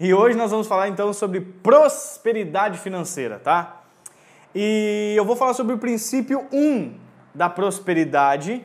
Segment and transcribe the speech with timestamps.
[0.00, 3.82] E hoje nós vamos falar então sobre prosperidade financeira, tá?
[4.54, 6.94] E eu vou falar sobre o princípio 1
[7.34, 8.64] da prosperidade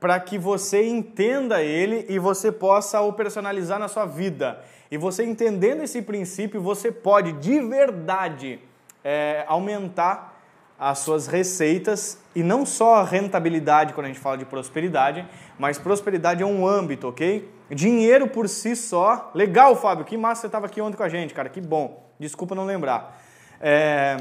[0.00, 4.64] para que você entenda ele e você possa o personalizar na sua vida.
[4.90, 8.58] E você entendendo esse princípio, você pode de verdade
[9.04, 10.42] é, aumentar
[10.76, 15.24] as suas receitas e não só a rentabilidade quando a gente fala de prosperidade,
[15.56, 17.48] mas prosperidade é um âmbito, ok?
[17.70, 19.30] Dinheiro por si só.
[19.34, 22.04] Legal, Fábio, que massa você estava aqui ontem com a gente, cara, que bom.
[22.18, 23.20] Desculpa não lembrar.
[23.60, 24.16] É...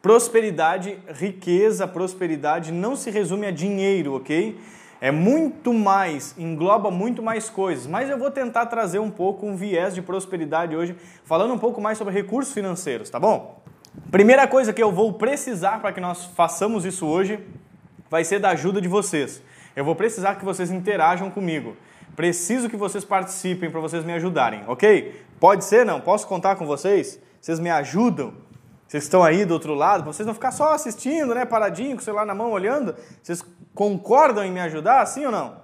[0.00, 4.58] Prosperidade, riqueza, prosperidade não se resume a dinheiro, ok?
[4.98, 7.86] É muito mais, engloba muito mais coisas.
[7.86, 11.80] Mas eu vou tentar trazer um pouco um viés de prosperidade hoje, falando um pouco
[11.80, 13.62] mais sobre recursos financeiros, tá bom?
[14.10, 17.38] Primeira coisa que eu vou precisar para que nós façamos isso hoje
[18.10, 19.42] vai ser da ajuda de vocês.
[19.74, 21.76] Eu vou precisar que vocês interajam comigo.
[22.16, 25.24] Preciso que vocês participem para vocês me ajudarem, ok?
[25.38, 26.00] Pode ser, não?
[26.00, 27.20] Posso contar com vocês?
[27.40, 28.34] Vocês me ajudam?
[28.86, 30.04] Vocês estão aí do outro lado?
[30.04, 31.44] Vocês não ficar só assistindo, né?
[31.44, 32.94] Paradinho, com o celular na mão, olhando?
[33.22, 35.60] Vocês concordam em me ajudar, sim ou não?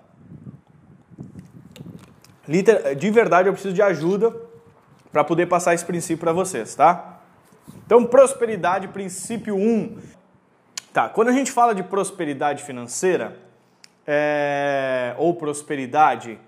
[2.46, 4.34] De verdade, eu preciso de ajuda
[5.10, 7.20] para poder passar esse princípio para vocês, tá?
[7.84, 9.58] Então, prosperidade, princípio 1.
[9.58, 9.98] Um.
[10.92, 13.36] Tá, quando a gente fala de prosperidade financeira,
[14.06, 16.38] é, ou prosperidade,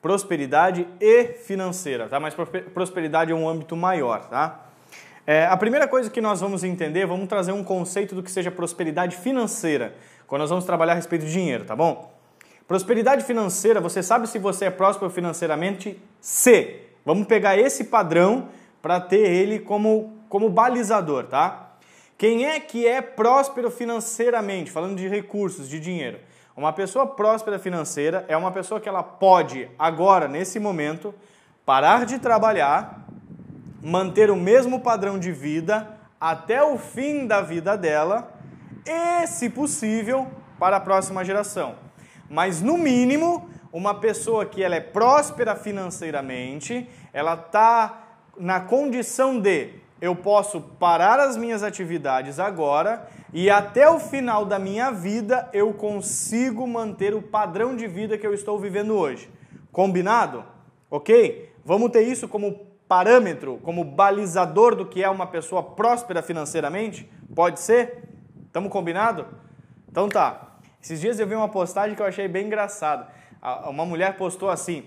[0.00, 2.18] prosperidade e financeira, tá?
[2.18, 2.34] Mas
[2.72, 4.66] prosperidade é um âmbito maior, tá?
[5.26, 8.50] É, a primeira coisa que nós vamos entender, vamos trazer um conceito do que seja
[8.50, 9.94] prosperidade financeira,
[10.26, 12.12] quando nós vamos trabalhar a respeito de dinheiro, tá bom?
[12.68, 16.00] Prosperidade financeira, você sabe se você é próspero financeiramente?
[16.20, 16.80] Se.
[17.04, 18.48] Vamos pegar esse padrão
[18.82, 21.76] para ter ele como como balizador, tá?
[22.18, 26.18] Quem é que é próspero financeiramente, falando de recursos, de dinheiro?
[26.56, 31.14] Uma pessoa próspera financeira é uma pessoa que ela pode agora, nesse momento,
[31.66, 33.06] parar de trabalhar,
[33.82, 35.86] manter o mesmo padrão de vida
[36.18, 38.32] até o fim da vida dela
[38.86, 40.26] e, se possível,
[40.58, 41.74] para a próxima geração.
[42.30, 48.02] Mas no mínimo, uma pessoa que ela é próspera financeiramente, ela está
[48.38, 54.58] na condição de eu posso parar as minhas atividades agora e até o final da
[54.58, 59.30] minha vida eu consigo manter o padrão de vida que eu estou vivendo hoje.
[59.72, 60.44] Combinado?
[60.90, 61.52] Ok?
[61.64, 67.10] Vamos ter isso como parâmetro, como balizador do que é uma pessoa próspera financeiramente?
[67.34, 68.04] Pode ser?
[68.46, 69.26] Estamos combinado?
[69.90, 70.58] Então tá.
[70.82, 73.08] Esses dias eu vi uma postagem que eu achei bem engraçada.
[73.66, 74.84] Uma mulher postou assim: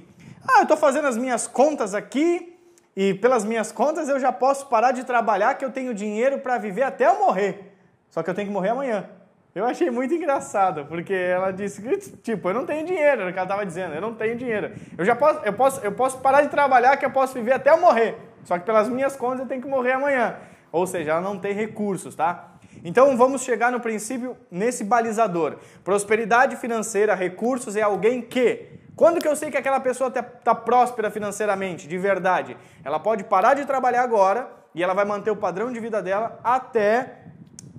[0.48, 2.59] Ah, eu estou fazendo as minhas contas aqui
[2.95, 6.57] e pelas minhas contas eu já posso parar de trabalhar que eu tenho dinheiro para
[6.57, 7.75] viver até eu morrer.
[8.09, 9.09] Só que eu tenho que morrer amanhã.
[9.53, 13.33] Eu achei muito engraçado, porque ela disse que, tipo, eu não tenho dinheiro, era o
[13.33, 14.72] que ela estava dizendo, eu não tenho dinheiro.
[14.97, 17.72] Eu já posso, eu posso, eu posso parar de trabalhar que eu posso viver até
[17.72, 18.16] eu morrer.
[18.44, 20.38] Só que pelas minhas contas eu tenho que morrer amanhã.
[20.71, 22.53] Ou seja, ela não tem recursos, tá?
[22.83, 25.57] Então vamos chegar no princípio nesse balizador.
[25.83, 30.54] Prosperidade financeira, recursos é alguém que quando que eu sei que aquela pessoa está tá
[30.54, 32.58] próspera financeiramente, de verdade?
[32.84, 36.38] Ela pode parar de trabalhar agora e ela vai manter o padrão de vida dela
[36.44, 37.20] até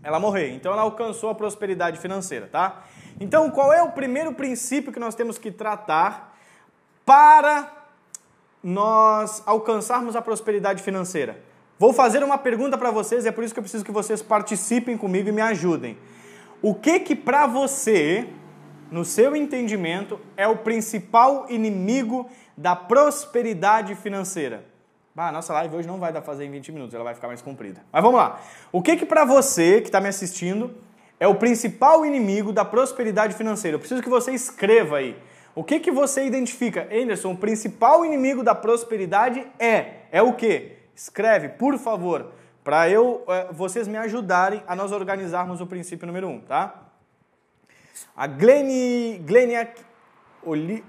[0.03, 0.55] ela morrer.
[0.55, 2.85] Então ela alcançou a prosperidade financeira, tá?
[3.21, 6.35] Então qual é o primeiro princípio que nós temos que tratar
[7.05, 7.71] para
[8.65, 11.39] nós alcançarmos a prosperidade financeira?
[11.79, 14.97] Vou fazer uma pergunta para vocês, é por isso que eu preciso que vocês participem
[14.97, 15.99] comigo e me ajudem.
[16.63, 18.27] O que que para você
[18.91, 24.65] no seu entendimento, é o principal inimigo da prosperidade financeira?
[25.17, 27.29] Ah, a nossa live hoje não vai dar fazer em 20 minutos, ela vai ficar
[27.29, 27.83] mais comprida.
[27.93, 28.41] Mas vamos lá.
[28.73, 30.73] O que que para você que está me assistindo
[31.19, 33.75] é o principal inimigo da prosperidade financeira?
[33.75, 35.15] Eu preciso que você escreva aí.
[35.55, 36.89] O que que você identifica?
[36.91, 40.79] Anderson, o principal inimigo da prosperidade é é o quê?
[40.95, 42.33] Escreve, por favor,
[42.65, 46.90] para eu eh, vocês me ajudarem a nós organizarmos o princípio número um, tá?
[48.17, 49.83] A Glenn, Gleniak,
[50.45, 50.85] Oli,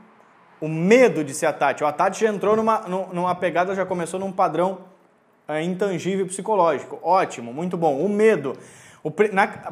[0.60, 1.84] o medo de ser a Tati.
[1.84, 2.80] A Tati já entrou numa,
[3.12, 4.80] numa pegada, já começou num padrão
[5.48, 7.00] é, intangível psicológico.
[7.02, 7.98] Ótimo, muito bom.
[7.98, 8.56] O medo.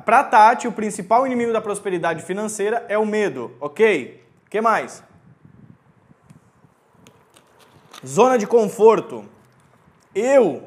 [0.03, 4.23] Para Tati, o principal inimigo da prosperidade financeira é o medo, ok?
[4.47, 5.03] O que mais?
[8.05, 9.25] Zona de conforto.
[10.15, 10.63] Eu,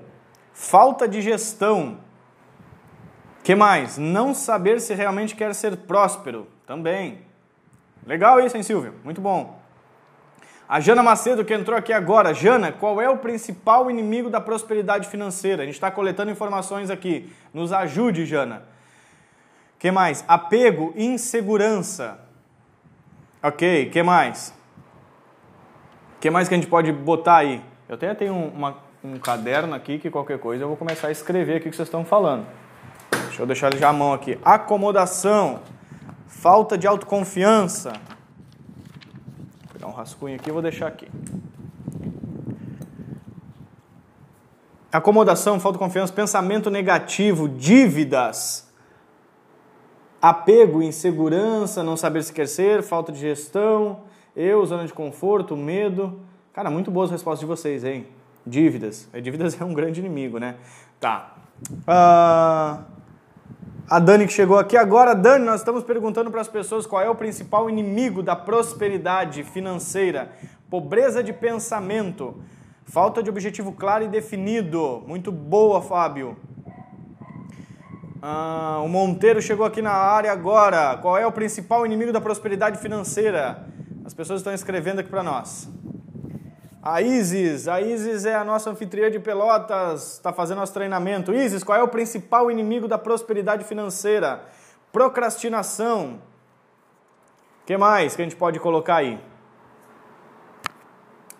[0.52, 1.98] falta de gestão.
[3.42, 3.98] que mais?
[3.98, 6.46] Não saber se realmente quer ser próspero.
[6.72, 7.18] Também.
[8.06, 8.94] Legal isso, hein, Silvio?
[9.04, 9.60] Muito bom.
[10.66, 12.32] A Jana Macedo, que entrou aqui agora.
[12.32, 15.64] Jana, qual é o principal inimigo da prosperidade financeira?
[15.64, 17.30] A gente está coletando informações aqui.
[17.52, 18.62] Nos ajude, Jana.
[19.78, 20.24] que mais?
[20.26, 22.18] Apego, insegurança.
[23.42, 24.54] Ok, que mais?
[26.22, 27.62] que mais que a gente pode botar aí?
[27.86, 31.56] Eu até tenho uma, um caderno aqui que qualquer coisa eu vou começar a escrever
[31.56, 32.46] aqui o que vocês estão falando.
[33.26, 34.38] Deixa eu deixar já a mão aqui.
[34.42, 35.60] Acomodação,
[36.32, 37.92] falta de autoconfiança.
[37.92, 41.08] Vou pegar um rascunho aqui e vou deixar aqui.
[44.90, 48.68] Acomodação, falta de confiança, pensamento negativo, dívidas,
[50.20, 54.00] apego, insegurança, não saber se quer ser, falta de gestão,
[54.34, 56.20] eu, zona de conforto, medo.
[56.52, 58.06] Cara, muito boas respostas de vocês, hein?
[58.46, 59.08] Dívidas.
[59.22, 60.56] Dívidas é um grande inimigo, né?
[61.00, 61.36] Tá.
[61.70, 62.91] Uh,
[63.88, 65.14] a Dani que chegou aqui agora.
[65.14, 70.30] Dani, nós estamos perguntando para as pessoas qual é o principal inimigo da prosperidade financeira.
[70.70, 72.42] Pobreza de pensamento.
[72.84, 75.02] Falta de objetivo claro e definido.
[75.06, 76.36] Muito boa, Fábio.
[78.20, 80.96] Ah, o Monteiro chegou aqui na área agora.
[80.98, 83.66] Qual é o principal inimigo da prosperidade financeira?
[84.04, 85.68] As pessoas estão escrevendo aqui para nós.
[86.82, 91.32] A Isis, a Isis é a nossa anfitriã de Pelotas, está fazendo nosso treinamento.
[91.32, 94.42] Isis, qual é o principal inimigo da prosperidade financeira?
[94.90, 96.20] Procrastinação.
[97.62, 99.20] O que mais que a gente pode colocar aí?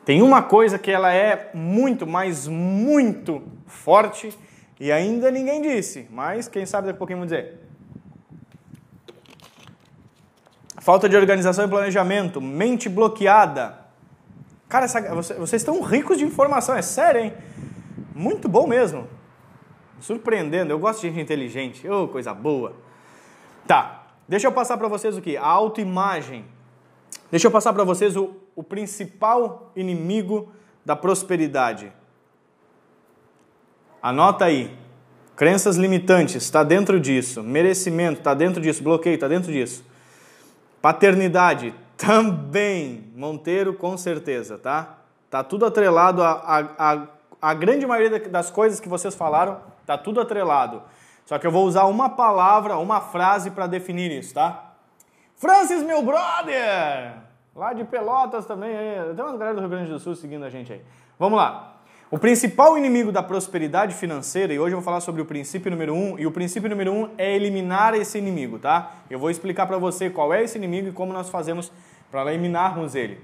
[0.05, 4.33] Tem uma coisa que ela é muito, mas muito forte
[4.79, 7.59] e ainda ninguém disse, mas quem sabe daqui a pouquinho vamos dizer.
[10.81, 13.82] Falta de organização e planejamento, mente bloqueada.
[14.73, 15.03] Cara, essa,
[15.35, 17.35] vocês estão ricos de informação, é sério, hein?
[18.15, 19.07] Muito bom mesmo.
[20.01, 21.87] Surpreendendo, eu gosto de gente inteligente.
[21.87, 22.73] Oh, coisa boa.
[23.67, 25.37] Tá, deixa eu passar para vocês o que?
[25.37, 26.47] A autoimagem.
[27.31, 30.51] Deixa eu passar para vocês o, o principal inimigo
[30.87, 31.93] da prosperidade.
[34.01, 34.75] Anota aí.
[35.37, 37.43] Crenças limitantes, está dentro disso.
[37.43, 38.83] Merecimento, está dentro disso.
[38.83, 39.85] Bloqueio, está dentro disso.
[40.81, 41.75] Paternidade,
[42.05, 43.13] também.
[43.15, 44.99] Monteiro, com certeza, tá?
[45.31, 47.07] Tá tudo atrelado a, a, a,
[47.41, 50.83] a grande maioria das coisas que vocês falaram, tá tudo atrelado.
[51.25, 54.73] Só que eu vou usar uma palavra, uma frase para definir isso, tá?
[55.37, 57.15] Francis, meu brother!
[57.55, 58.75] Lá de Pelotas também,
[59.15, 60.83] tem umas galera do Rio Grande do Sul seguindo a gente aí.
[61.19, 61.73] Vamos lá.
[62.11, 65.95] O principal inimigo da prosperidade financeira, e hoje eu vou falar sobre o princípio número
[65.95, 68.97] um, e o princípio número um é eliminar esse inimigo, tá?
[69.09, 71.73] Eu vou explicar para você qual é esse inimigo e como nós fazemos
[72.13, 73.19] para eliminarmos ele.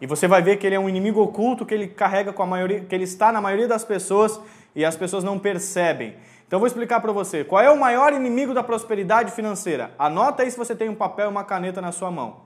[0.00, 2.46] E você vai ver que ele é um inimigo oculto que ele carrega com a
[2.46, 4.40] maioria, que ele está na maioria das pessoas
[4.74, 6.16] e as pessoas não percebem.
[6.46, 9.92] Então vou explicar para você qual é o maior inimigo da prosperidade financeira.
[9.98, 12.38] Anota aí se você tem um papel e uma caneta na sua mão.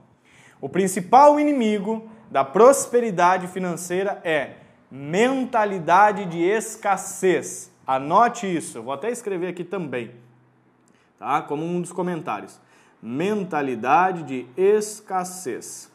[0.59, 4.55] O principal inimigo da prosperidade financeira é
[4.91, 7.71] mentalidade de escassez.
[7.87, 10.11] Anote isso, vou até escrever aqui também,
[11.17, 11.41] tá?
[11.41, 12.59] Como um dos comentários.
[13.07, 15.91] Mentalidade de escassez.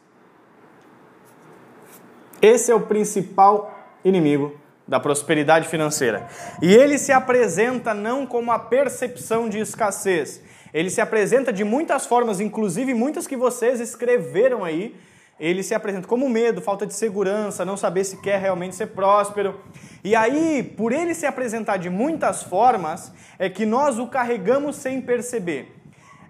[2.41, 6.29] Esse é o principal inimigo da prosperidade financeira.
[6.61, 10.41] E ele se apresenta não como a percepção de escassez,
[10.73, 14.95] ele se apresenta de muitas formas, inclusive muitas que vocês escreveram aí.
[15.37, 19.59] Ele se apresenta como medo, falta de segurança, não saber se quer realmente ser próspero.
[20.01, 25.01] E aí, por ele se apresentar de muitas formas, é que nós o carregamos sem
[25.01, 25.80] perceber.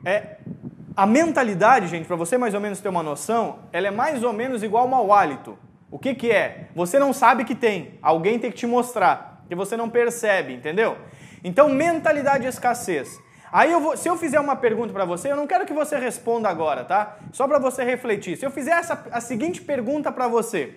[0.04, 0.38] É,
[0.96, 4.34] a mentalidade, gente, para você mais ou menos ter uma noção, ela é mais ou
[4.34, 5.58] menos igual ao mau hálito.
[5.90, 6.70] O que, que é?
[6.76, 10.98] Você não sabe que tem, alguém tem que te mostrar, que você não percebe, entendeu?
[11.44, 13.20] Então, mentalidade de escassez.
[13.52, 15.98] Aí eu vou, se eu fizer uma pergunta para você, eu não quero que você
[15.98, 17.18] responda agora, tá?
[17.34, 18.38] Só para você refletir.
[18.38, 20.76] Se eu fizer essa, a seguinte pergunta para você: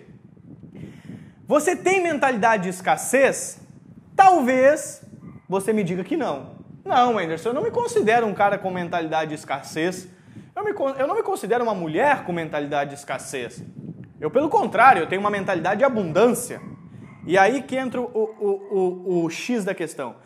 [1.47, 3.61] Você tem mentalidade de escassez?
[4.13, 5.01] Talvez
[5.47, 6.54] você me diga que não.
[6.85, 10.07] Não, Anderson, eu não me considero um cara com mentalidade de escassez.
[10.55, 13.63] Eu, me, eu não me considero uma mulher com mentalidade de escassez.
[14.21, 16.61] Eu, pelo contrário, eu tenho uma mentalidade de abundância.
[17.25, 20.17] E aí que entra o, o, o, o X da questão.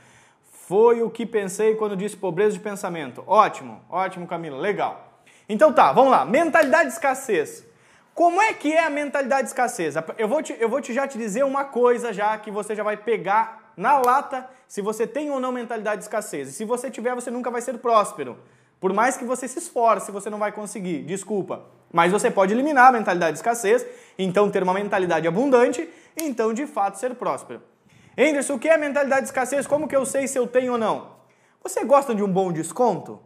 [0.67, 3.23] Foi o que pensei quando disse pobreza de pensamento.
[3.25, 5.21] Ótimo, ótimo, Camila, legal.
[5.47, 6.25] Então tá, vamos lá.
[6.25, 7.65] Mentalidade de escassez.
[8.13, 9.95] Como é que é a mentalidade de escassez?
[10.17, 12.83] Eu vou, te, eu vou te já te dizer uma coisa já que você já
[12.83, 16.49] vai pegar na lata se você tem ou não mentalidade de escassez.
[16.49, 18.37] E se você tiver, você nunca vai ser próspero.
[18.79, 21.01] Por mais que você se esforce, você não vai conseguir.
[21.01, 21.63] Desculpa.
[21.91, 23.83] Mas você pode eliminar a mentalidade de escassez,
[24.15, 27.63] então ter uma mentalidade abundante, então de fato ser próspero.
[28.15, 29.65] Anderson, o que é mentalidade de escassez?
[29.65, 31.15] Como que eu sei se eu tenho ou não?
[31.63, 33.19] Você gosta de um bom desconto?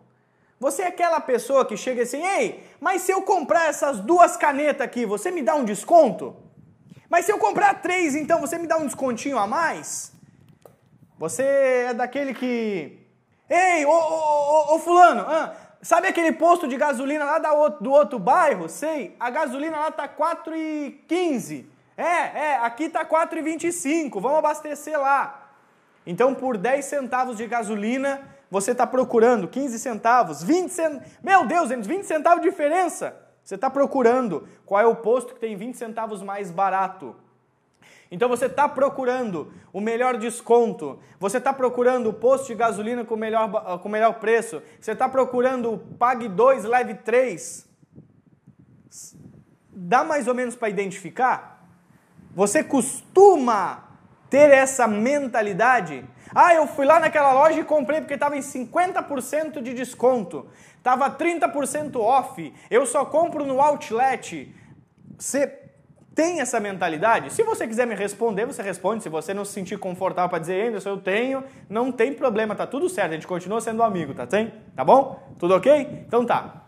[0.62, 4.86] Você é aquela pessoa que chega assim, ei, mas se eu comprar essas duas canetas
[4.86, 6.38] aqui, você me dá um desconto?
[7.10, 10.13] Mas se eu comprar três, então você me dá um descontinho a mais?
[11.24, 13.00] Você é daquele que.
[13.50, 17.40] Ei, ô, ô, ô, ô fulano, ah, sabe aquele posto de gasolina lá
[17.80, 18.68] do outro bairro?
[18.68, 21.64] Sei, a gasolina lá tá 4,15.
[21.96, 25.50] É, é, aqui tá 4,25, vamos abastecer lá.
[26.06, 28.20] Então, por 10 centavos de gasolina,
[28.52, 31.08] você está procurando 15 centavos, 20 centavos.
[31.24, 33.16] Meu Deus, 20 centavos de diferença.
[33.42, 37.16] Você está procurando qual é o posto que tem 20 centavos mais barato.
[38.14, 43.16] Então você está procurando o melhor desconto, você está procurando o posto de gasolina com
[43.16, 47.68] o melhor, com melhor preço, você está procurando o Pague 2, Leve 3.
[49.68, 51.66] Dá mais ou menos para identificar?
[52.36, 53.84] Você costuma
[54.30, 56.06] ter essa mentalidade?
[56.36, 60.46] Ah, eu fui lá naquela loja e comprei porque estava em 50% de desconto,
[60.78, 64.54] estava 30% off, eu só compro no outlet.
[65.18, 65.63] Você
[66.16, 67.34] tem essa mentalidade?
[67.34, 69.02] Se você quiser me responder, você responde.
[69.02, 72.68] Se você não se sentir confortável para dizer, Anderson, eu tenho, não tem problema, tá
[72.68, 74.54] tudo certo, a gente continua sendo amigo, tá, tem?
[74.76, 75.20] tá bom?
[75.40, 76.06] Tudo ok?
[76.08, 76.66] Então tá.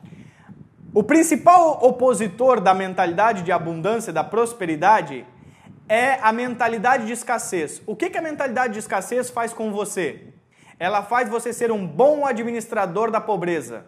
[0.93, 5.25] O principal opositor da mentalidade de abundância, da prosperidade,
[5.87, 7.81] é a mentalidade de escassez.
[7.85, 10.33] O que, que a mentalidade de escassez faz com você?
[10.79, 13.85] Ela faz você ser um bom administrador da pobreza.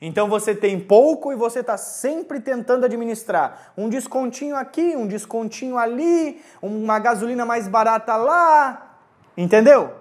[0.00, 3.72] Então você tem pouco e você está sempre tentando administrar.
[3.76, 8.98] Um descontinho aqui, um descontinho ali, uma gasolina mais barata lá.
[9.36, 9.92] Entendeu?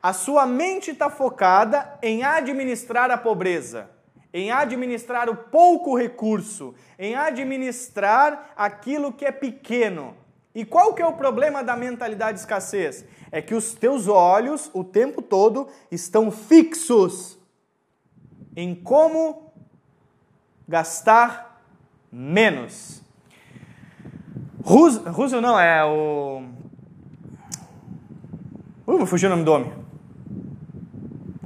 [0.00, 3.90] A sua mente está focada em administrar a pobreza,
[4.32, 10.16] em administrar o pouco recurso, em administrar aquilo que é pequeno.
[10.54, 13.04] E qual que é o problema da mentalidade de escassez?
[13.32, 17.39] É que os teus olhos o tempo todo estão fixos
[18.60, 19.52] em como
[20.68, 21.62] gastar
[22.12, 23.02] menos.
[24.62, 26.42] Roosevelt não, é o.
[28.86, 29.72] Uh, fugiu o nome do homem.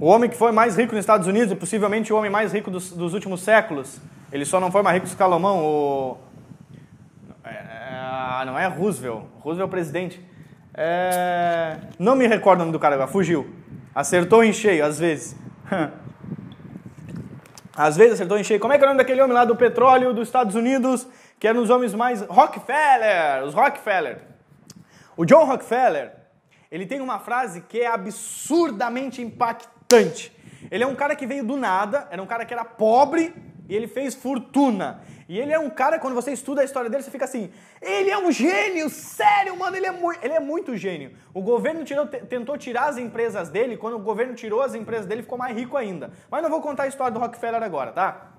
[0.00, 2.70] O homem que foi mais rico nos Estados Unidos e possivelmente o homem mais rico
[2.70, 4.00] dos, dos últimos séculos.
[4.32, 5.64] Ele só não foi mais rico que Salomão.
[5.64, 6.16] O...
[7.44, 9.22] É, não é Roosevelt.
[9.38, 10.20] Roosevelt é o presidente.
[10.74, 11.78] É...
[11.98, 13.48] Não me recordo o nome do cara fugiu.
[13.94, 15.36] Acertou em cheio, às vezes.
[17.76, 18.60] Às vezes acertou em cheio.
[18.60, 21.06] Como é que é o nome daquele homem lá do petróleo dos Estados Unidos,
[21.40, 22.22] que era um dos homens mais...
[22.22, 23.44] Rockefeller!
[23.44, 24.22] Os Rockefeller.
[25.16, 26.12] O John Rockefeller,
[26.70, 30.32] ele tem uma frase que é absurdamente impactante.
[30.70, 33.34] Ele é um cara que veio do nada, era um cara que era pobre
[33.68, 35.00] e ele fez fortuna.
[35.28, 37.50] E ele é um cara, quando você estuda a história dele, você fica assim:
[37.80, 41.12] ele é um gênio, sério, mano, ele é, mu ele é muito gênio.
[41.32, 45.22] O governo tirou, tentou tirar as empresas dele, quando o governo tirou as empresas dele,
[45.22, 46.10] ficou mais rico ainda.
[46.30, 48.32] Mas não vou contar a história do Rockefeller agora, tá?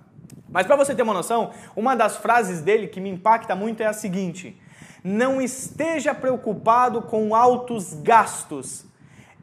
[0.49, 3.87] Mas para você ter uma noção, uma das frases dele que me impacta muito é
[3.87, 4.59] a seguinte:
[5.03, 8.85] não esteja preocupado com altos gastos.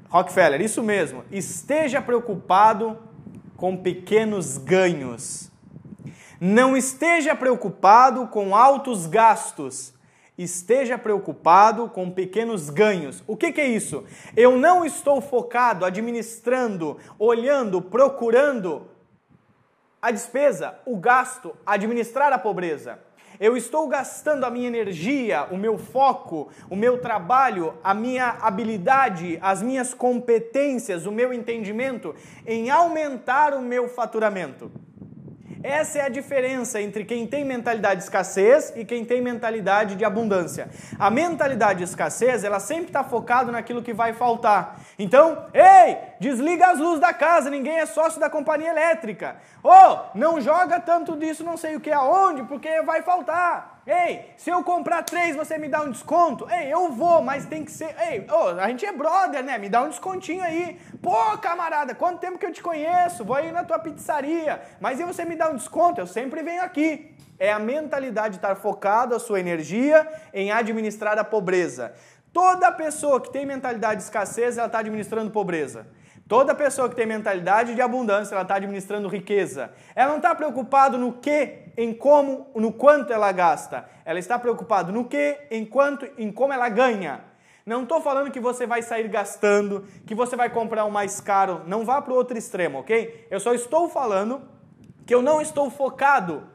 [0.09, 2.99] Rockefeller, isso mesmo, esteja preocupado
[3.57, 5.51] com pequenos ganhos.
[6.45, 9.95] Não esteja preocupado com altos gastos,
[10.37, 13.23] esteja preocupado com pequenos ganhos.
[13.29, 14.05] O que, que, é isso?
[14.37, 18.89] Eu não estou focado, administrando, olhando, procurando
[20.03, 22.99] a despesa, o gasto, administrar a pobreza.
[23.39, 29.39] Eu estou gastando a minha energia, o meu foco, o meu trabalho, a minha habilidade,
[29.41, 34.73] as minhas competências, o meu entendimento em aumentar o meu faturamento.
[35.62, 40.04] Essa é a diferença entre quem tem mentalidade de escassez e quem tem mentalidade de
[40.04, 40.69] abundância.
[40.99, 44.81] A mentalidade de escassez, ela sempre está focada naquilo que vai faltar.
[44.99, 49.37] Então, ei, desliga as luzes da casa, ninguém é sócio da companhia elétrica.
[49.62, 53.72] Oh, não joga tanto disso, não sei o que aonde, porque vai faltar.
[53.85, 56.49] Ei, se eu comprar três, você me dá um desconto?
[56.49, 57.93] Ei, eu vou, mas tem que ser.
[57.99, 59.59] Ei, oh, a gente é brother, né?
[59.59, 60.79] Me dá um descontinho aí.
[61.03, 63.25] Pô, camarada, quanto tempo que eu te conheço?
[63.25, 64.62] Vou aí na tua pizzaria.
[64.81, 66.01] Mas e você me dá um desconto?
[66.01, 67.12] Eu sempre venho aqui.
[67.41, 71.93] É a mentalidade de estar focado a sua energia em administrar a pobreza.
[72.33, 75.89] Toda pessoa que tem mentalidade de escassez, ela está administrando pobreza.
[76.29, 79.73] Toda pessoa que tem mentalidade de abundância, ela está administrando riqueza.
[79.95, 83.88] Ela não está preocupada no que, em como, no quanto ela gasta.
[84.05, 87.25] Ela está preocupada no que, em quanto, em como ela ganha.
[87.64, 91.62] Não estou falando que você vai sair gastando, que você vai comprar um mais caro.
[91.67, 93.26] Não vá para o outro extremo, ok?
[93.31, 94.43] Eu só estou falando
[95.07, 96.49] que eu não estou focado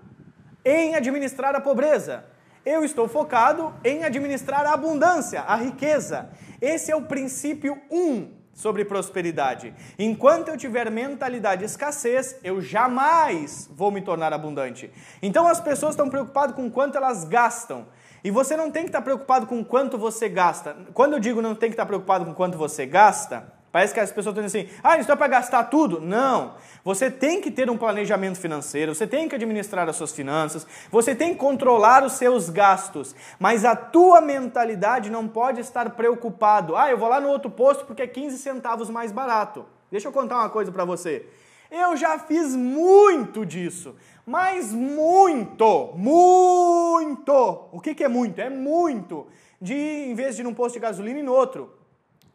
[0.65, 2.25] em administrar a pobreza.
[2.65, 6.29] Eu estou focado em administrar a abundância, a riqueza.
[6.62, 9.71] Esse é o princípio 1 um sobre prosperidade.
[9.99, 14.89] Enquanto eu tiver mentalidade de escassez, eu jamais vou me tornar abundante.
[15.21, 17.85] Então as pessoas estão preocupadas com quanto elas gastam.
[18.23, 20.75] E você não tem que estar preocupado com quanto você gasta.
[20.91, 24.12] Quando eu digo não tem que estar preocupado com quanto você gasta, Parece que as
[24.12, 26.01] pessoas estão dizendo assim, ah, isso é para gastar tudo?
[26.01, 26.55] Não.
[26.84, 31.13] Você tem que ter um planejamento financeiro, você tem que administrar as suas finanças, você
[31.13, 36.75] tem que controlar os seus gastos, mas a tua mentalidade não pode estar preocupado.
[36.75, 39.63] Ah, eu vou lá no outro posto porque é 15 centavos mais barato.
[39.91, 41.27] Deixa eu contar uma coisa para você.
[41.69, 47.67] Eu já fiz muito disso, mas muito, muito.
[47.72, 48.41] O que, que é muito?
[48.41, 49.27] É muito.
[49.62, 51.76] De, em vez de ir num posto de gasolina, no outro.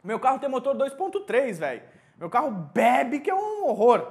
[0.03, 1.81] Meu carro tem motor 2.3, velho.
[2.19, 4.05] Meu carro bebe que é um horror.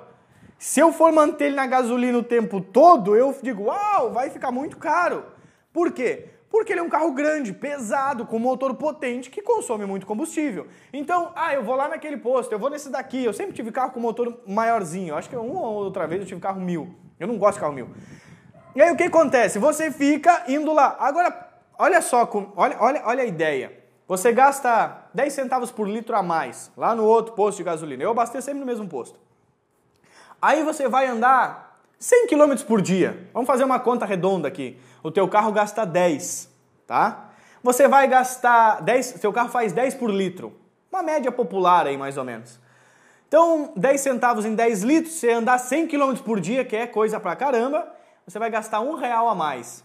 [0.59, 4.51] Se eu for manter ele na gasolina o tempo todo, eu digo, uau, vai ficar
[4.51, 5.27] muito caro.
[5.73, 6.29] Por quê?
[6.49, 10.67] Porque ele é um carro grande, pesado, com motor potente que consome muito combustível.
[10.93, 13.25] Então, ah, eu vou lá naquele posto, eu vou nesse daqui.
[13.25, 15.15] Eu sempre tive carro com motor maiorzinho.
[15.15, 16.95] Acho que uma ou outra vez eu tive carro mil.
[17.19, 17.91] Eu não gosto de carro mil.
[18.75, 19.59] E aí o que acontece?
[19.59, 20.97] Você fica indo lá.
[20.99, 23.79] Agora, olha só, olha, olha, olha a ideia.
[24.07, 28.03] Você gasta 10 centavos por litro a mais lá no outro posto de gasolina.
[28.03, 29.19] Eu abasteço sempre no mesmo posto.
[30.41, 33.29] Aí você vai andar 100 km por dia.
[33.33, 34.77] Vamos fazer uma conta redonda aqui.
[35.03, 36.49] O teu carro gasta 10,
[36.87, 37.31] tá?
[37.63, 40.53] Você vai gastar 10, seu carro faz 10 por litro.
[40.91, 42.59] Uma média popular aí mais ou menos.
[43.29, 47.19] Então, 10 centavos em 10 litros, você andar 100 km por dia, que é coisa
[47.19, 47.91] pra caramba,
[48.27, 49.83] você vai gastar um real a mais.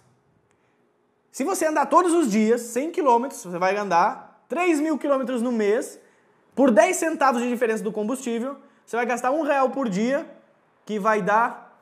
[1.32, 5.52] Se você andar todos os dias, 100 km, você vai andar 3 mil km no
[5.52, 6.00] mês,
[6.56, 10.26] por 10 centavos de diferença do combustível, você vai gastar um real por dia,
[10.86, 11.78] que vai dar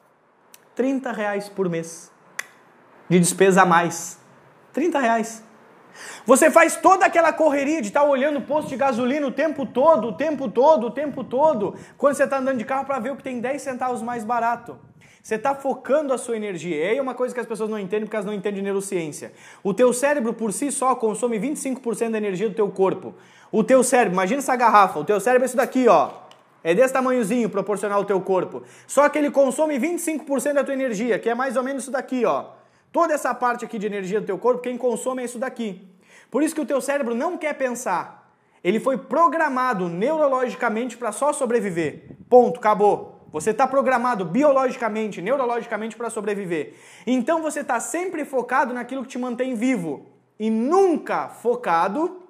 [0.76, 2.12] 30 reais por mês
[3.10, 4.20] de despesa a mais.
[4.74, 5.44] 30 reais.
[6.26, 9.66] Você faz toda aquela correria de estar tá olhando o posto de gasolina o tempo
[9.66, 13.12] todo, o tempo todo, o tempo todo, quando você está andando de carro para ver
[13.12, 14.78] o que tem 10 centavos mais barato.
[15.26, 16.76] Você está focando a sua energia.
[16.78, 19.34] E aí é uma coisa que as pessoas não entendem porque elas não entendem neurociência.
[19.64, 23.16] O teu cérebro por si só consome 25% da energia do teu corpo.
[23.52, 26.12] O teu cérebro, imagina essa garrafa, o teu cérebro é isso daqui, ó.
[26.64, 28.62] É desse tamanhozinho proporcional ao teu corpo.
[28.86, 32.24] Só que ele consome 25% da tua energia, que é mais ou menos isso daqui,
[32.24, 32.52] ó.
[32.92, 35.90] Toda essa parte aqui de energia do teu corpo, quem consome é isso daqui.
[36.30, 38.32] Por isso que o teu cérebro não quer pensar.
[38.64, 42.12] Ele foi programado neurologicamente para só sobreviver.
[42.30, 43.15] Ponto, acabou.
[43.36, 46.74] Você está programado biologicamente, neurologicamente para sobreviver.
[47.06, 50.06] Então você está sempre focado naquilo que te mantém vivo
[50.40, 52.24] e nunca focado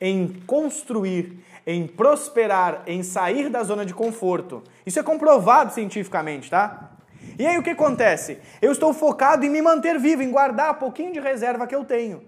[0.00, 4.62] em construir, em prosperar, em sair da zona de conforto.
[4.86, 6.92] Isso é comprovado cientificamente, tá?
[7.38, 8.38] E aí o que acontece?
[8.62, 11.84] Eu estou focado em me manter vivo, em guardar um pouquinho de reserva que eu
[11.84, 12.24] tenho.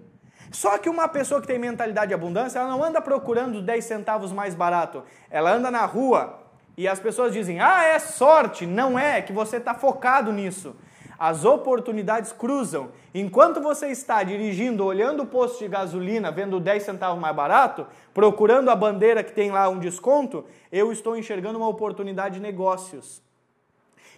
[0.51, 4.31] Só que uma pessoa que tem mentalidade de abundância, ela não anda procurando 10 centavos
[4.31, 5.03] mais barato.
[5.27, 6.44] Ela anda na rua
[6.77, 8.65] e as pessoas dizem, ah, é sorte.
[8.65, 10.75] Não é, é que você está focado nisso.
[11.17, 12.89] As oportunidades cruzam.
[13.13, 18.69] Enquanto você está dirigindo, olhando o posto de gasolina, vendo 10 centavos mais barato, procurando
[18.69, 23.23] a bandeira que tem lá um desconto, eu estou enxergando uma oportunidade de negócios.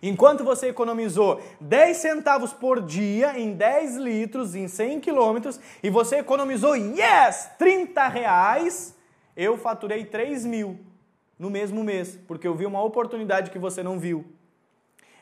[0.02, 6.18] Enquanto você economizou 10 centavos por dia em 10 litros, em 100 quilômetros, e você
[6.18, 8.96] economizou, yes, 30 reais,
[9.36, 10.87] eu faturei 3 mil
[11.38, 14.26] no mesmo mês, porque eu vi uma oportunidade que você não viu.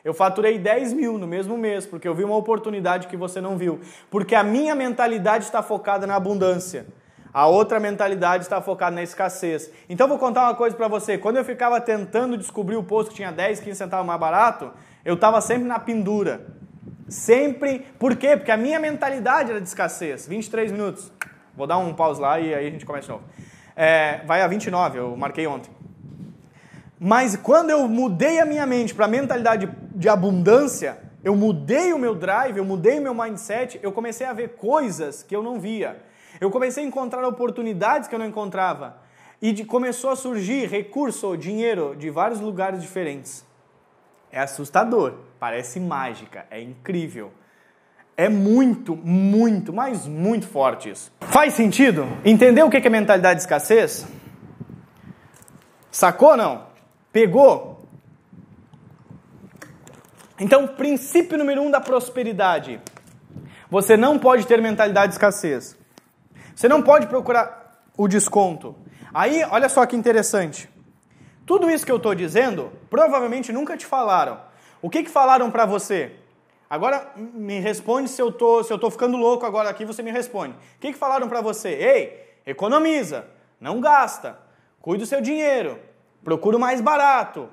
[0.04, 3.58] Eu faturei 10 mil no mesmo mês, porque eu vi uma oportunidade que você não
[3.58, 3.80] viu.
[4.08, 6.86] Porque a minha mentalidade está focada na abundância.
[7.34, 9.70] A outra mentalidade está focada na escassez.
[9.90, 11.18] Então vou contar uma coisa para você.
[11.18, 14.70] Quando eu ficava tentando descobrir o posto que tinha 10, 15 centavos mais barato,
[15.04, 16.46] eu estava sempre na pendura.
[17.08, 17.80] Sempre.
[17.98, 18.36] Por quê?
[18.36, 20.26] Porque a minha mentalidade era de escassez.
[20.26, 21.12] 23 minutos.
[21.54, 23.24] Vou dar um pause lá e aí a gente começa de novo.
[23.74, 25.75] É, vai a 29, eu marquei ontem.
[26.98, 31.98] Mas quando eu mudei a minha mente para a mentalidade de abundância, eu mudei o
[31.98, 35.60] meu drive, eu mudei o meu mindset, eu comecei a ver coisas que eu não
[35.60, 36.00] via.
[36.40, 38.96] Eu comecei a encontrar oportunidades que eu não encontrava.
[39.42, 43.44] E de, começou a surgir recurso, dinheiro de vários lugares diferentes.
[44.30, 47.30] É assustador, parece mágica, é incrível.
[48.16, 51.12] É muito, muito, mas muito forte isso.
[51.20, 52.06] Faz sentido?
[52.24, 54.06] Entendeu o que é mentalidade de escassez?
[55.90, 56.75] Sacou ou não?
[57.16, 57.80] Pegou?
[60.38, 62.78] Então, princípio número um da prosperidade.
[63.70, 65.78] Você não pode ter mentalidade de escassez.
[66.54, 68.76] Você não pode procurar o desconto.
[69.14, 70.68] Aí, olha só que interessante.
[71.46, 74.38] Tudo isso que eu estou dizendo, provavelmente nunca te falaram.
[74.82, 76.16] O que, que falaram para você?
[76.68, 80.52] Agora me responde se eu tô, se eu ficando louco agora aqui, você me responde.
[80.52, 81.70] O que, que falaram para você?
[81.70, 83.24] Ei, economiza,
[83.58, 84.38] não gasta,
[84.82, 85.80] cuide do seu dinheiro,
[86.26, 87.48] procura o mais barato.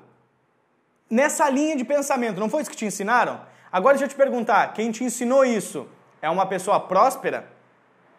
[1.08, 3.40] Nessa linha de pensamento, não foi isso que te ensinaram?
[3.70, 5.86] Agora deixa eu te perguntar, quem te ensinou isso
[6.20, 7.48] é uma pessoa próspera?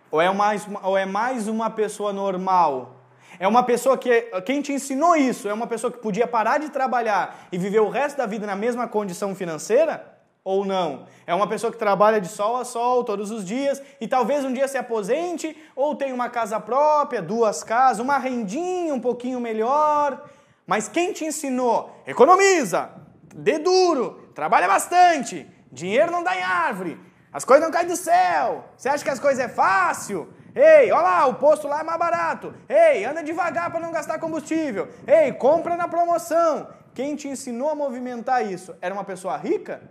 [0.09, 2.95] Ou é mais, ou é mais uma pessoa normal?
[3.37, 4.21] É uma pessoa que.
[4.45, 5.49] Quem te ensinou isso?
[5.49, 8.55] É uma pessoa que podia parar de trabalhar e viver o resto da vida na
[8.55, 10.15] mesma condição financeira?
[10.41, 11.07] Ou não?
[11.25, 14.53] É uma pessoa que trabalha de sol a sol todos os dias e talvez um
[14.53, 20.23] dia se aposente ou tenha uma casa própria, duas casas, uma rendinha um pouquinho melhor.
[20.65, 22.01] Mas quem te ensinou?
[22.07, 22.89] Economiza,
[23.35, 26.99] dê duro, trabalha bastante, dinheiro não dá em árvore,
[27.31, 28.63] as coisas não caem do céu.
[28.77, 30.29] Você acha que as coisas é fácil?
[30.55, 32.53] Ei, olha lá, o posto lá é mais barato.
[32.69, 34.87] Ei, anda devagar para não gastar combustível.
[35.05, 36.69] Ei, compra na promoção.
[36.93, 38.73] Quem te ensinou a movimentar isso?
[38.81, 39.81] Era uma pessoa rica?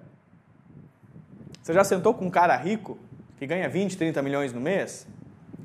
[1.62, 2.96] Você já sentou com um cara rico
[3.36, 5.06] que ganha 20, 30 milhões no mês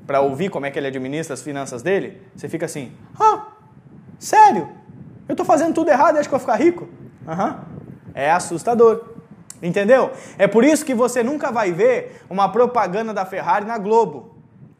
[0.06, 2.20] para ouvir como é que ele administra as finanças dele?
[2.36, 3.48] Você fica assim: "Ah,
[4.18, 4.68] sério?
[5.30, 6.88] Eu estou fazendo tudo errado e acho que vou ficar rico?"
[7.26, 7.60] Aham.
[8.14, 9.04] É assustador.
[9.62, 10.10] Entendeu?
[10.38, 14.30] É por isso que você nunca vai ver uma propaganda da Ferrari na Globo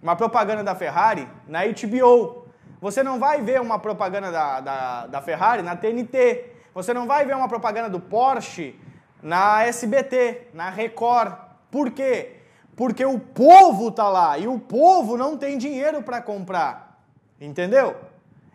[0.03, 2.47] uma propaganda da Ferrari na HBO.
[2.81, 6.53] Você não vai ver uma propaganda da, da, da Ferrari na TNT.
[6.75, 8.79] Você não vai ver uma propaganda do Porsche
[9.23, 11.35] na SBT, na Record.
[11.71, 12.37] Por quê?
[12.75, 16.99] Porque o povo tá lá e o povo não tem dinheiro para comprar.
[17.39, 17.97] Entendeu?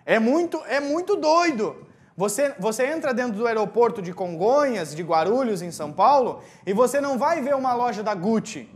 [0.05, 1.84] É muito, é muito doido.
[2.17, 7.01] Você, você entra dentro do aeroporto de Congonhas, de Guarulhos, em São Paulo, e você
[7.01, 8.69] não vai ver uma loja da Gucci.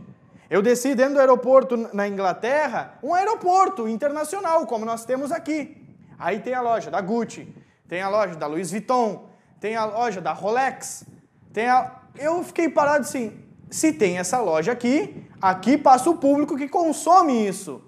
[0.50, 5.88] Eu desci dentro do aeroporto na Inglaterra, um aeroporto internacional, como nós temos aqui.
[6.18, 7.48] Aí tem a loja da Gucci,
[7.88, 11.06] tem a loja da Louis Vuitton, tem a loja da Rolex,
[11.52, 11.98] tem a...
[12.18, 17.46] Eu fiquei parado assim, se tem essa loja aqui, aqui passa o público que consome
[17.46, 17.82] isso.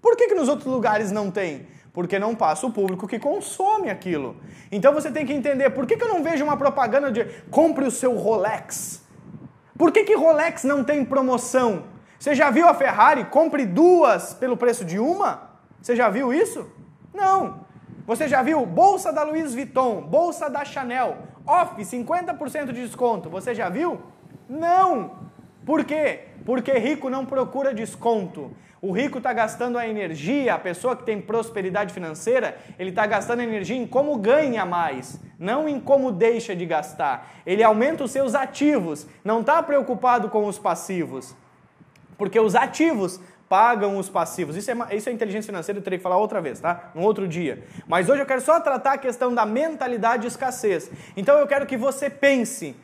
[0.00, 1.66] Por que, que nos outros lugares não tem?
[1.92, 4.36] Porque não passa o público que consome aquilo.
[4.70, 7.84] Então você tem que entender, por que, que eu não vejo uma propaganda de compre
[7.84, 9.04] o seu Rolex?
[9.76, 11.84] Por que, que Rolex não tem promoção?
[12.18, 13.24] Você já viu a Ferrari?
[13.24, 15.50] Compre duas pelo preço de uma?
[15.80, 16.70] Você já viu isso?
[17.14, 17.60] Não.
[18.06, 23.30] Você já viu bolsa da Louis Vuitton, bolsa da Chanel, off 50% de desconto?
[23.30, 24.00] Você já viu?
[24.48, 25.12] Não.
[25.64, 26.24] Por quê?
[26.44, 28.50] Porque rico não procura desconto.
[28.82, 33.42] O rico está gastando a energia, a pessoa que tem prosperidade financeira, ele está gastando
[33.42, 37.30] energia em como ganha mais, não em como deixa de gastar.
[37.44, 41.36] Ele aumenta os seus ativos, não está preocupado com os passivos.
[42.16, 44.56] Porque os ativos pagam os passivos.
[44.56, 46.90] Isso é, isso é inteligência financeira, eu terei que falar outra vez, tá?
[46.94, 47.64] Num outro dia.
[47.86, 50.90] Mas hoje eu quero só tratar a questão da mentalidade de escassez.
[51.14, 52.74] Então eu quero que você pense: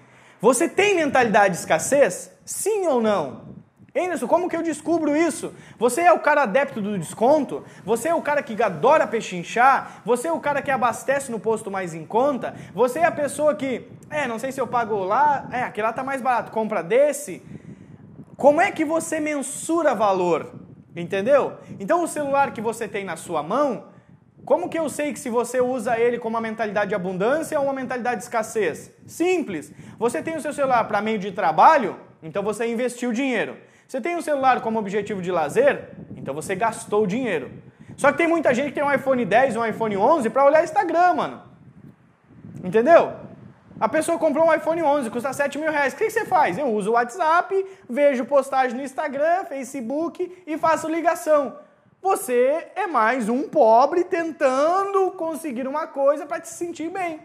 [0.41, 2.33] você tem mentalidade de escassez?
[2.45, 3.57] Sim ou não?
[3.97, 5.55] Anderson, como que eu descubro isso?
[5.79, 7.65] Você é o cara adepto do desconto?
[7.85, 10.03] Você é o cara que adora pechinchar?
[10.05, 12.55] Você é o cara que abastece no posto mais em conta?
[12.75, 15.93] Você é a pessoa que, é, não sei se eu pago lá, é, aquele lá
[15.95, 17.43] tá mais barato, compra desse?
[18.37, 20.53] Como é que você mensura valor?
[20.95, 21.55] Entendeu?
[21.81, 23.85] Então o celular que você tem na sua mão,
[24.45, 27.65] como que eu sei que se você usa ele com uma mentalidade de abundância ou
[27.65, 28.93] uma mentalidade de escassez?
[29.07, 29.73] Simples.
[29.99, 33.57] Você tem o seu celular para meio de trabalho, então você investiu dinheiro.
[33.87, 37.51] Você tem um celular como objetivo de lazer, então você gastou dinheiro.
[37.97, 40.45] Só que tem muita gente que tem um iPhone 10 ou um iPhone 11 para
[40.45, 41.43] olhar Instagram, mano.
[42.63, 43.15] Entendeu?
[43.79, 45.93] A pessoa comprou um iPhone 11, custa 7 mil reais.
[45.93, 46.59] O que você faz?
[46.59, 51.59] Eu uso o WhatsApp, vejo postagem no Instagram, Facebook e faço ligação.
[52.03, 57.21] Você é mais um pobre tentando conseguir uma coisa para te sentir bem.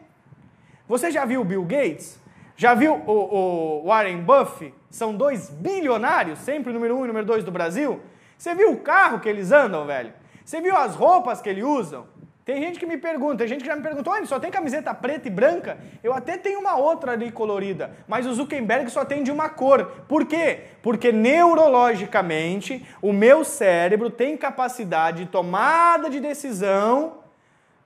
[0.87, 2.19] Você já viu o Bill Gates?
[2.57, 4.80] Já viu o, o Warren Buffett?
[4.91, 8.01] São dois bilionários, sempre o número um e o número dois do Brasil.
[8.37, 10.13] Você viu o carro que eles andam, velho?
[10.43, 12.05] Você viu as roupas que eles usam?
[12.43, 15.27] Tem gente que me pergunta, tem gente que já me perguntou, só tem camiseta preta
[15.27, 15.77] e branca?
[16.03, 19.85] Eu até tenho uma outra ali colorida, mas o Zuckerberg só tem de uma cor.
[20.07, 20.61] Por quê?
[20.81, 27.19] Porque neurologicamente o meu cérebro tem capacidade de tomada de decisão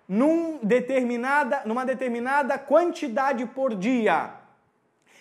[0.07, 4.44] num determinada, numa determinada quantidade por dia.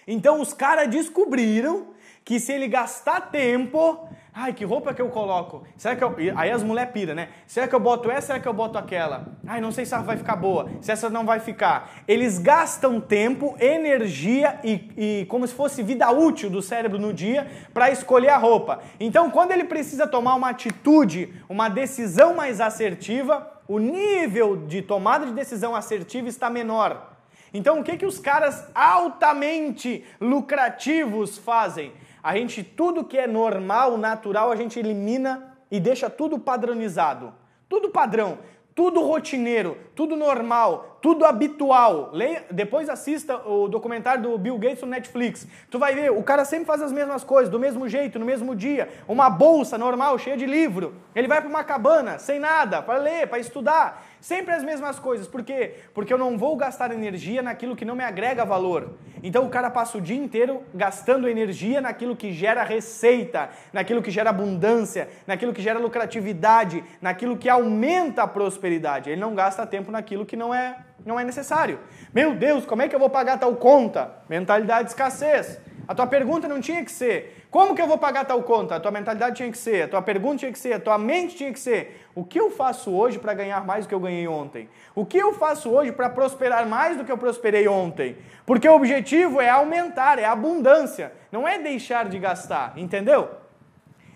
[0.06, 5.62] Então os caras descobriram que se ele gastar tempo, ai, que roupa que eu coloco?
[5.76, 7.28] Será que eu, aí as mulheres piram, né?
[7.46, 9.26] Será que eu boto essa, será que eu boto aquela?
[9.46, 11.90] Ai, não sei se essa vai ficar boa, se essa não vai ficar.
[12.08, 17.46] Eles gastam tempo, energia e, e como se fosse vida útil do cérebro no dia
[17.74, 18.80] para escolher a roupa.
[18.98, 25.26] Então, quando ele precisa tomar uma atitude, uma decisão mais assertiva, o nível de tomada
[25.26, 27.13] de decisão assertiva está menor.
[27.54, 31.92] Então, o que, que os caras altamente lucrativos fazem?
[32.20, 37.32] A gente, tudo que é normal, natural, a gente elimina e deixa tudo padronizado.
[37.68, 38.38] Tudo padrão,
[38.74, 42.10] tudo rotineiro, tudo normal, tudo habitual.
[42.12, 45.46] Leia, depois assista o documentário do Bill Gates no Netflix.
[45.70, 48.56] Tu vai ver, o cara sempre faz as mesmas coisas, do mesmo jeito, no mesmo
[48.56, 48.88] dia.
[49.06, 50.94] Uma bolsa normal, cheia de livro.
[51.14, 54.02] Ele vai para uma cabana, sem nada, para ler, para estudar.
[54.20, 55.28] Sempre as mesmas coisas.
[55.28, 55.74] Por quê?
[55.92, 58.94] Porque eu não vou gastar energia naquilo que não me agrega valor.
[59.22, 64.10] Então o cara passa o dia inteiro gastando energia naquilo que gera receita, naquilo que
[64.10, 69.10] gera abundância, naquilo que gera lucratividade, naquilo que aumenta a prosperidade.
[69.10, 71.78] Ele não gasta tempo naquilo que não é, não é necessário.
[72.12, 74.12] Meu Deus, como é que eu vou pagar tal conta?
[74.28, 75.60] Mentalidade de escassez.
[75.86, 78.74] A tua pergunta não tinha que ser como que eu vou pagar tal conta?
[78.74, 81.36] A tua mentalidade tinha que ser, a tua pergunta tinha que ser, a tua mente
[81.36, 84.26] tinha que ser o que eu faço hoje para ganhar mais do que eu ganhei
[84.26, 84.68] ontem?
[84.92, 88.16] O que eu faço hoje para prosperar mais do que eu prosperei ontem?
[88.44, 93.30] Porque o objetivo é aumentar, é abundância, não é deixar de gastar, entendeu?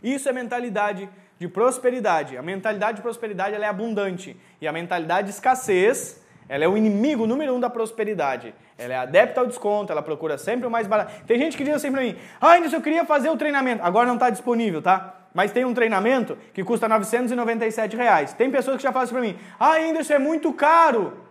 [0.02, 2.37] Isso é mentalidade de prosperidade.
[2.37, 7.27] A mentalidade de prosperidade é abundante e a mentalidade de escassez ela é o inimigo
[7.27, 8.55] número um da prosperidade.
[8.79, 11.12] Ela é adepta ao desconto, ela procura sempre o mais barato.
[11.27, 13.83] Tem gente que diz assim pra mim, ah, ainda eu queria fazer o treinamento.
[13.83, 15.14] Agora não está disponível, tá?
[15.35, 18.33] Mas tem um treinamento que custa 997 reais.
[18.33, 21.28] Tem pessoas que já falam assim pra mim, ah, isso é muito caro.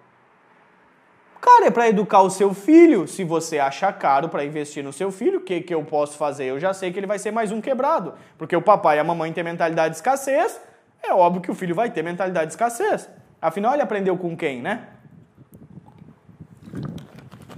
[1.48, 3.08] Cara, é para educar o seu filho.
[3.08, 6.44] Se você acha caro para investir no seu filho, o que, que eu posso fazer?
[6.44, 8.16] Eu já sei que ele vai ser mais um quebrado.
[8.38, 10.60] Porque o papai e a mamãe têm mentalidade de escassez,
[11.02, 13.10] é óbvio que o filho vai ter mentalidade de escassez.
[13.42, 14.90] Afinal, ele aprendeu com quem, né?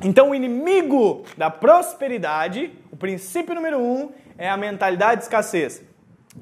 [0.03, 5.81] Então, o inimigo da prosperidade, o princípio número um, é a mentalidade de escassez.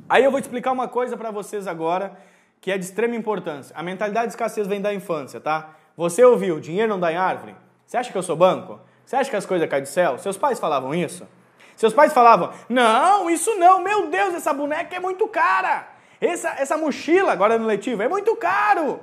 [0.10, 2.12] Aí eu vou explicar uma coisa para vocês agora
[2.60, 3.74] que é de extrema importância.
[3.74, 5.77] A mentalidade de escassez vem da infância, tá?
[5.98, 7.56] Você ouviu, dinheiro não dá em árvore?
[7.84, 8.80] Você acha que eu sou banco?
[9.04, 10.20] Você acha que as coisas caem do céu?
[10.20, 11.28] Seus pais falavam isso?
[11.76, 15.88] Seus pais falavam, não, isso não, meu Deus, essa boneca é muito cara.
[16.22, 19.00] Essa, essa mochila, agora no letivo, é muito caro.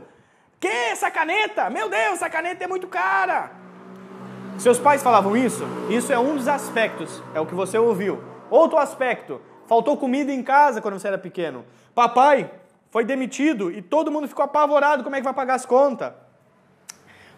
[0.61, 1.68] Que essa caneta?
[1.68, 3.50] Meu Deus, essa caneta é muito cara.
[4.57, 5.64] Seus pais falavam isso?
[5.90, 8.22] Isso é um dos aspectos, é o que você ouviu.
[8.48, 11.64] Outro aspecto, faltou comida em casa quando você era pequeno.
[11.92, 12.48] Papai
[12.92, 16.12] foi demitido e todo mundo ficou apavorado como é que vai pagar as contas.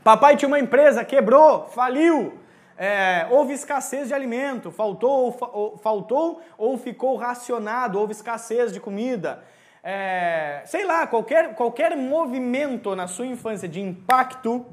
[0.06, 2.38] Papai tinha uma empresa, quebrou, faliu.
[2.78, 9.42] É, houve escassez de alimento, faltou, ou, faltou ou ficou racionado, houve escassez de comida.
[9.82, 14.64] É, sei lá, qualquer, qualquer movimento na sua infância de impacto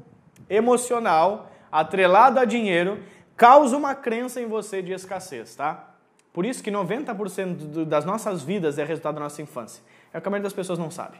[0.48, 3.02] emocional atrelado a dinheiro,
[3.36, 5.96] causa uma crença em você de escassez, tá?
[6.32, 9.82] Por isso que 90% das nossas vidas é resultado da nossa infância.
[10.12, 11.16] É o que a maioria das pessoas não sabe,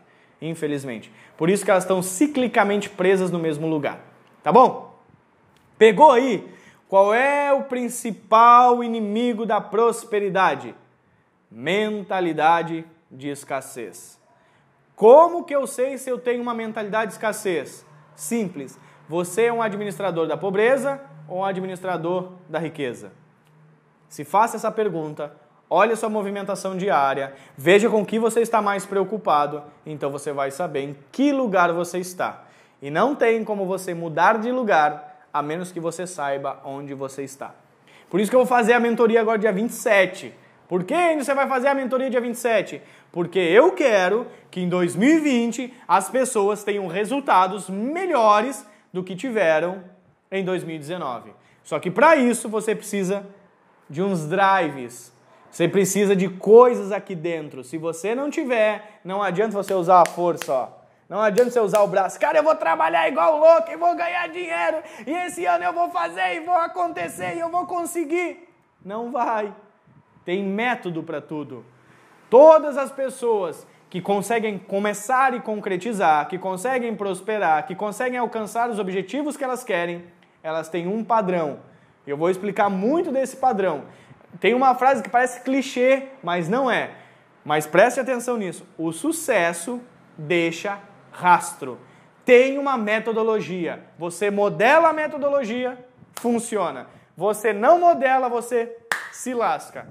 [0.49, 1.13] infelizmente.
[1.37, 4.01] Por isso que elas estão ciclicamente presas no mesmo lugar.
[4.43, 4.99] Tá bom?
[5.79, 6.53] Pegou aí?
[6.89, 10.75] Qual é o principal inimigo da prosperidade?
[11.51, 14.21] Mentalidade de escassez.
[14.95, 17.85] Como que eu sei se eu tenho uma mentalidade de escassez?
[18.15, 18.79] Simples.
[19.09, 23.13] Você é um administrador da pobreza ou um administrador da riqueza?
[24.09, 25.35] Se faça essa pergunta,
[25.69, 30.51] olhe a sua movimentação diária, veja com que você está mais preocupado, então você vai
[30.51, 32.45] saber em que lugar você está.
[32.83, 37.23] E não tem como você mudar de lugar a menos que você saiba onde você
[37.23, 37.55] está.
[38.11, 40.33] Por isso que eu vou fazer a mentoria agora dia 27.
[40.69, 42.83] Por que você vai fazer a mentoria dia 27?
[43.11, 49.83] Porque eu quero que em 2020 as pessoas tenham resultados melhores do que tiveram
[50.31, 51.33] em 2019.
[51.63, 53.27] Só que para isso você precisa
[53.89, 55.14] de uns drives.
[55.55, 57.63] Você precisa de coisas aqui dentro.
[57.63, 60.69] Se você não tiver, não adianta você usar a força, ó.
[61.09, 62.19] Não adianta você usar o braço.
[62.19, 64.79] Cara, eu vou trabalhar igual louco e vou ganhar dinheiro.
[65.07, 68.49] E esse ano eu vou fazer e vou acontecer e eu vou conseguir.
[68.85, 69.55] Não vai.
[70.25, 71.65] Tem método para tudo.
[72.29, 78.81] Todas as pessoas que conseguem começar e concretizar, que conseguem prosperar, que conseguem alcançar os
[78.81, 80.03] objetivos que elas querem,
[80.43, 81.61] elas têm um padrão.
[82.05, 83.85] Eu vou explicar muito desse padrão.
[84.41, 86.91] Tem uma frase que parece clichê, mas não é.
[87.45, 88.67] Mas preste atenção nisso.
[88.77, 89.81] O sucesso
[90.17, 90.79] deixa
[91.11, 91.79] rastro.
[92.25, 93.85] Tem uma metodologia.
[93.99, 95.79] Você modela a metodologia,
[96.15, 96.87] funciona.
[97.17, 98.77] Você não modela, você
[99.13, 99.87] se lasca.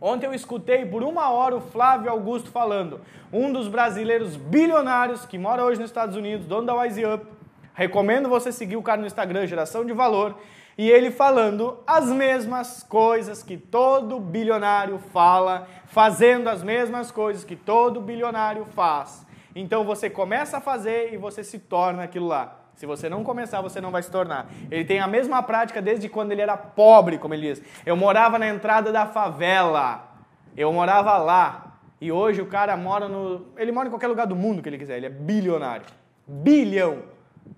[0.00, 5.36] Ontem eu escutei por uma hora o Flávio Augusto falando, um dos brasileiros bilionários que
[5.36, 7.26] mora hoje nos Estados Unidos, dono da Wise Up.
[7.74, 10.36] Recomendo você seguir o cara no Instagram, Geração de Valor.
[10.80, 17.54] E ele falando as mesmas coisas que todo bilionário fala, fazendo as mesmas coisas que
[17.54, 19.26] todo bilionário faz.
[19.54, 22.60] Então você começa a fazer e você se torna aquilo lá.
[22.76, 24.46] Se você não começar, você não vai se tornar.
[24.70, 27.62] Ele tem a mesma prática desde quando ele era pobre, como ele diz.
[27.84, 30.08] Eu morava na entrada da favela.
[30.56, 31.76] Eu morava lá.
[32.00, 33.48] E hoje o cara mora no.
[33.58, 34.96] Ele mora em qualquer lugar do mundo que ele quiser.
[34.96, 35.84] Ele é bilionário.
[36.26, 37.02] Bilhão.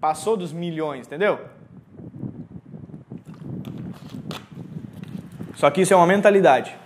[0.00, 1.38] Passou dos milhões, entendeu?
[5.62, 6.76] Só que isso é uma mentalidade.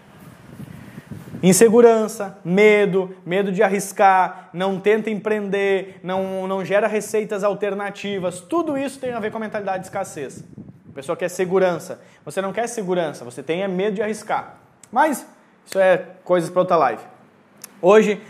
[1.42, 8.98] Insegurança, medo, medo de arriscar, não tenta empreender, não, não gera receitas alternativas, tudo isso
[8.98, 10.44] tem a ver com a mentalidade de escassez.
[10.90, 12.02] A pessoa quer segurança.
[12.22, 14.56] Você não quer segurança, você tem é medo de arriscar.
[14.92, 15.26] Mas
[15.64, 17.02] isso é coisas para outra live.
[17.80, 18.20] Hoje,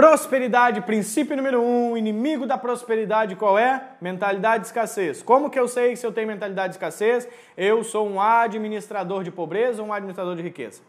[0.00, 3.82] prosperidade, princípio número um, inimigo da prosperidade, qual é?
[4.00, 5.22] Mentalidade de escassez.
[5.22, 7.28] Como que eu sei se eu tenho mentalidade de escassez?
[7.54, 10.80] Eu sou um administrador de pobreza ou um administrador de riqueza.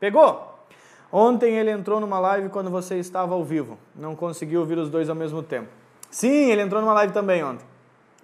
[0.00, 0.58] Pegou?
[1.12, 3.76] Ontem ele entrou numa live quando você estava ao vivo.
[3.94, 5.68] Não conseguiu ouvir os dois ao mesmo tempo.
[6.10, 7.66] Sim, ele entrou numa live também ontem.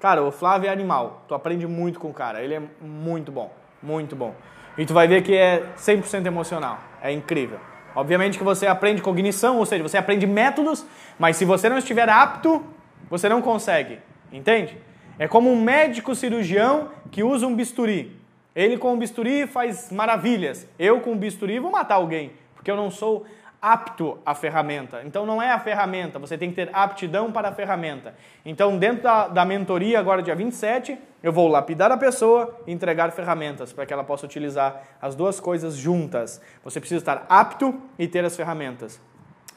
[0.00, 1.22] Cara, o Flávio é animal.
[1.29, 2.42] Tu aprende muito com o cara.
[2.42, 3.53] Ele é muito bom.
[3.83, 4.35] Muito bom.
[4.79, 6.79] E tu vai ver que é 100% emocional.
[7.03, 7.61] É incrível.
[7.94, 10.87] Obviamente que você aprende cognição, ou seja, você aprende métodos,
[11.18, 12.64] mas se você não estiver apto,
[13.09, 13.98] você não consegue.
[14.33, 14.76] Entende?
[15.18, 18.16] É como um médico cirurgião que usa um bisturi.
[18.55, 20.66] Ele com o bisturi faz maravilhas.
[20.79, 23.24] Eu com o bisturi vou matar alguém porque eu não sou
[23.61, 25.03] apto à ferramenta.
[25.05, 28.14] Então não é a ferramenta, você tem que ter aptidão para a ferramenta.
[28.44, 33.11] Então, dentro da, da mentoria, agora dia 27, eu vou lapidar a pessoa e entregar
[33.12, 36.40] ferramentas para que ela possa utilizar as duas coisas juntas.
[36.64, 39.01] Você precisa estar apto e ter as ferramentas.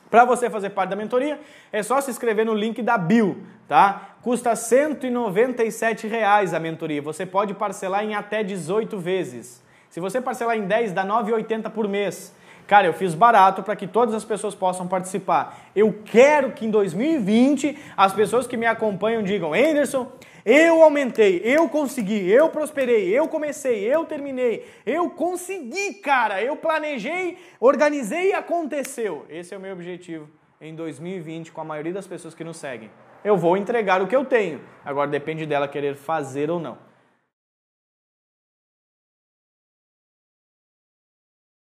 [0.10, 1.40] Para você fazer parte da mentoria,
[1.72, 4.16] é só se inscrever no link da Bill, tá?
[4.22, 7.02] Custa 197 reais a mentoria.
[7.02, 9.64] Você pode parcelar em até 18 vezes.
[9.90, 12.32] Se você parcelar em 10, dá R$ 9,80 por mês.
[12.68, 15.70] Cara, eu fiz barato para que todas as pessoas possam participar.
[15.76, 20.12] Eu quero que em 2020 as pessoas que me acompanham digam: Anderson,
[20.46, 27.38] eu aumentei, eu consegui, eu prosperei, eu comecei, eu terminei, eu consegui, cara, eu planejei,
[27.60, 29.26] organizei e aconteceu.
[29.30, 32.92] Esse é o meu objetivo em 2020 com a maioria das pessoas que nos seguem.
[33.24, 36.78] Eu vou entregar o que eu tenho, agora depende dela querer fazer ou não.